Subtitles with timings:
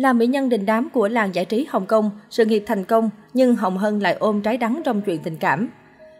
[0.00, 3.10] Là mỹ nhân đình đám của làng giải trí Hồng Kông, sự nghiệp thành công,
[3.34, 5.68] nhưng Hồng Hân lại ôm trái đắng trong chuyện tình cảm.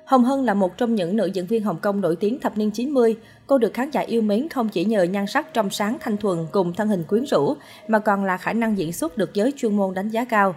[0.04, 2.70] Hồng Hân là một trong những nữ diễn viên Hồng Kông nổi tiếng thập niên
[2.70, 3.16] 90.
[3.46, 6.38] Cô được khán giả yêu mến không chỉ nhờ nhan sắc trong sáng thanh thuần
[6.52, 7.54] cùng thân hình quyến rũ,
[7.88, 10.54] mà còn là khả năng diễn xuất được giới chuyên môn đánh giá cao.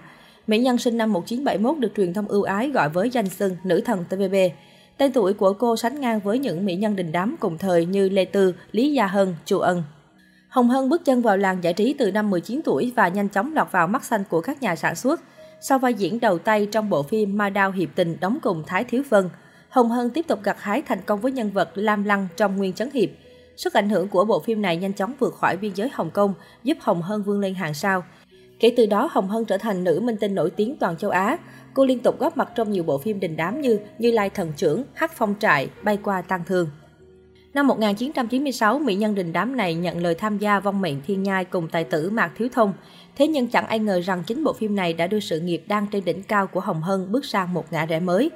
[0.48, 3.82] Mỹ nhân sinh năm 1971 được truyền thông ưu ái gọi với danh xưng nữ
[3.86, 4.36] thần TVB.
[4.98, 8.10] Tên tuổi của cô sánh ngang với những mỹ nhân đình đám cùng thời như
[8.10, 9.84] Lê Tư, Lý Gia Hân, Chu Ân.
[10.54, 13.54] Hồng Hân bước chân vào làng giải trí từ năm 19 tuổi và nhanh chóng
[13.54, 15.21] lọt vào mắt xanh của các nhà sản xuất.
[15.61, 18.84] Sau vai diễn đầu tay trong bộ phim Ma Đao Hiệp Tình đóng cùng Thái
[18.84, 19.30] Thiếu Vân,
[19.70, 22.74] Hồng Hân tiếp tục gặt hái thành công với nhân vật Lam Lăng trong Nguyên
[22.74, 23.10] Chấn Hiệp.
[23.58, 26.34] Sức ảnh hưởng của bộ phim này nhanh chóng vượt khỏi biên giới Hồng Kông,
[26.64, 28.04] giúp Hồng Hân vươn lên hàng sao.
[28.60, 31.38] Kể từ đó, Hồng Hân trở thành nữ minh tinh nổi tiếng toàn châu Á.
[31.74, 34.53] Cô liên tục góp mặt trong nhiều bộ phim đình đám như Như Lai Thần
[34.58, 36.67] Trưởng, Hắc Phong Trại, Bay qua Tăng Thương.
[37.53, 41.45] Năm 1996, mỹ nhân đình đám này nhận lời tham gia vong mệnh thiên nhai
[41.45, 42.73] cùng tài tử Mạc Thiếu Thông.
[43.16, 45.88] Thế nhưng chẳng ai ngờ rằng chính bộ phim này đã đưa sự nghiệp đang
[45.88, 48.31] trên đỉnh cao của Hồng Hân bước sang một ngã rẽ mới.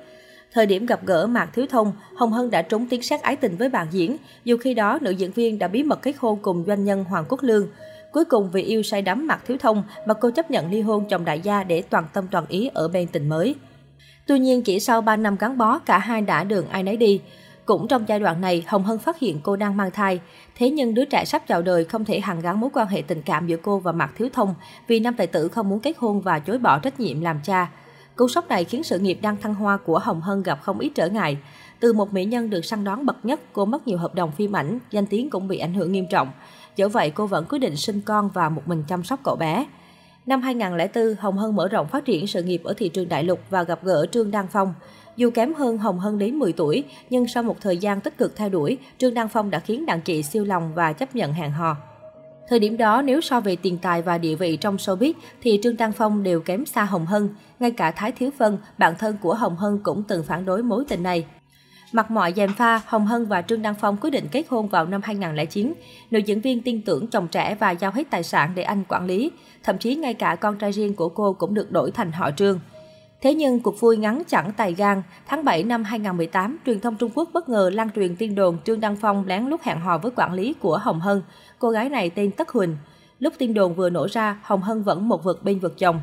[0.54, 3.58] Thời điểm gặp gỡ Mạc Thiếu Thông, Hồng Hân đã trúng tiếng sát ái tình
[3.58, 6.64] với bạn diễn, dù khi đó nữ diễn viên đã bí mật kết hôn cùng
[6.68, 7.68] doanh nhân Hoàng Quốc Lương.
[8.12, 11.06] Cuối cùng vì yêu say đắm Mạc Thiếu Thông mà cô chấp nhận ly hôn
[11.10, 13.56] chồng đại gia để toàn tâm toàn ý ở bên tình mới.
[14.28, 17.22] Tuy nhiên chỉ sau 3 năm gắn bó, cả hai đã đường ai nấy đi.
[17.68, 20.20] Cũng trong giai đoạn này, Hồng Hân phát hiện cô đang mang thai.
[20.56, 23.22] Thế nhưng đứa trẻ sắp chào đời không thể hàn gắn mối quan hệ tình
[23.22, 24.56] cảm giữa cô và Mạc Thiếu Thông
[24.88, 27.72] vì nam tài tử không muốn kết hôn và chối bỏ trách nhiệm làm cha.
[28.16, 30.92] Cú sốc này khiến sự nghiệp đang thăng hoa của Hồng Hân gặp không ít
[30.96, 31.38] trở ngại.
[31.80, 34.56] Từ một mỹ nhân được săn đón bậc nhất, cô mất nhiều hợp đồng phim
[34.56, 36.32] ảnh, danh tiếng cũng bị ảnh hưởng nghiêm trọng.
[36.76, 39.66] Dẫu vậy, cô vẫn quyết định sinh con và một mình chăm sóc cậu bé.
[40.26, 43.40] Năm 2004, Hồng Hân mở rộng phát triển sự nghiệp ở thị trường đại lục
[43.50, 44.74] và gặp gỡ Trương Đăng Phong.
[45.18, 48.36] Dù kém hơn Hồng Hân đến 10 tuổi, nhưng sau một thời gian tích cực
[48.36, 51.52] theo đuổi, Trương Đăng Phong đã khiến đàn chị siêu lòng và chấp nhận hẹn
[51.52, 51.76] hò.
[52.50, 55.78] Thời điểm đó, nếu so về tiền tài và địa vị trong showbiz, thì Trương
[55.78, 57.30] Đăng Phong đều kém xa Hồng Hân.
[57.60, 60.84] Ngay cả Thái Thiếu Phân, bạn thân của Hồng Hân cũng từng phản đối mối
[60.88, 61.26] tình này.
[61.92, 64.86] mặc mọi dèm pha, Hồng Hân và Trương Đăng Phong quyết định kết hôn vào
[64.86, 65.74] năm 2009.
[66.12, 69.06] Nữ diễn viên tin tưởng chồng trẻ và giao hết tài sản để anh quản
[69.06, 69.32] lý.
[69.64, 72.60] Thậm chí ngay cả con trai riêng của cô cũng được đổi thành họ Trương.
[73.22, 77.12] Thế nhưng cuộc vui ngắn chẳng tài gan, tháng 7 năm 2018, truyền thông Trung
[77.16, 80.12] Quốc bất ngờ lan truyền tin đồn Trương Đăng Phong lén lút hẹn hò với
[80.16, 81.22] quản lý của Hồng Hân.
[81.60, 82.78] Cô gái này tên Tất Huỳnh.
[83.20, 86.00] Lúc tin đồn vừa nổ ra, Hồng Hân vẫn một vực bên vực chồng.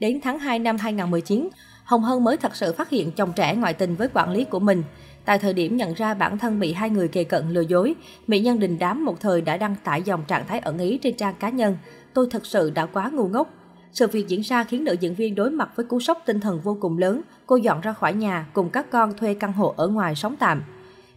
[0.00, 1.48] Đến tháng 2 năm 2019,
[1.84, 4.58] Hồng Hân mới thật sự phát hiện chồng trẻ ngoại tình với quản lý của
[4.58, 4.82] mình.
[5.24, 7.94] Tại thời điểm nhận ra bản thân bị hai người kề cận lừa dối,
[8.26, 11.16] mỹ nhân đình đám một thời đã đăng tải dòng trạng thái ẩn ý trên
[11.16, 11.76] trang cá nhân.
[12.14, 13.48] Tôi thật sự đã quá ngu ngốc.
[13.94, 16.60] Sự việc diễn ra khiến nữ diễn viên đối mặt với cú sốc tinh thần
[16.60, 17.20] vô cùng lớn.
[17.46, 20.62] Cô dọn ra khỏi nhà cùng các con thuê căn hộ ở ngoài sống tạm.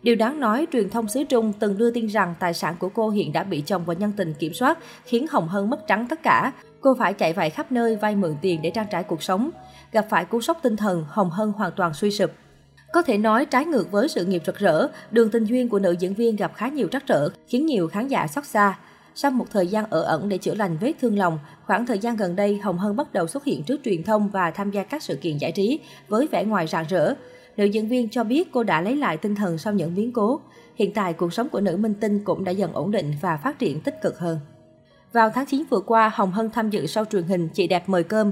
[0.04, 3.10] Điều đáng nói, truyền thông xứ Trung từng đưa tin rằng tài sản của cô
[3.10, 6.24] hiện đã bị chồng và nhân tình kiểm soát, khiến Hồng Hân mất trắng tất
[6.24, 6.52] cả.
[6.82, 9.50] Cô phải chạy vạy khắp nơi vay mượn tiền để trang trải cuộc sống.
[9.92, 12.32] Gặp phải cú sốc tinh thần, Hồng Hân hoàn toàn suy sụp.
[12.94, 15.96] Có thể nói trái ngược với sự nghiệp rực rỡ, đường tình duyên của nữ
[16.00, 18.78] diễn viên gặp khá nhiều trắc trở, khiến nhiều khán giả xót xa.
[19.20, 22.16] Sau một thời gian ở ẩn để chữa lành vết thương lòng, khoảng thời gian
[22.16, 25.04] gần đây, Hồng Hân bắt đầu xuất hiện trước truyền thông và tham gia các
[25.04, 27.14] sự kiện giải trí với vẻ ngoài rạng rỡ.
[27.58, 30.42] Nữ diễn viên cho biết cô đã lấy lại tinh thần sau những biến cố.
[30.76, 33.60] Hiện tại, cuộc sống của nữ minh tinh cũng đã dần ổn định và phát
[33.60, 34.40] triển tích cực hơn.
[35.14, 38.04] Vào tháng 9 vừa qua, Hồng Hân tham dự sau truyền hình Chị đẹp mời
[38.04, 38.32] cơm.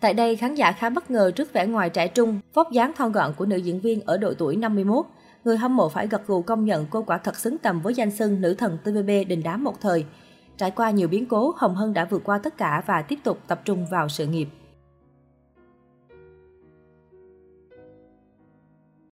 [0.00, 3.12] Tại đây, khán giả khá bất ngờ trước vẻ ngoài trẻ trung, vóc dáng thon
[3.12, 5.06] gọn của nữ diễn viên ở độ tuổi 51.
[5.44, 8.10] Người hâm mộ phải gật gù công nhận cô quả thật xứng tầm với danh
[8.10, 10.04] xưng nữ thần TVB đình đám một thời.
[10.58, 13.38] Trải qua nhiều biến cố, Hồng Hân đã vượt qua tất cả và tiếp tục
[13.46, 14.48] tập trung vào sự nghiệp.